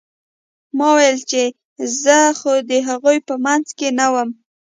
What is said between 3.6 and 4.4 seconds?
کښې نه وم.